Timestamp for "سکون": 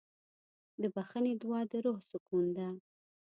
2.11-2.45